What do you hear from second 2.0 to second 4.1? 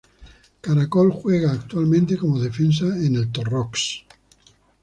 como defensa en el Torrox.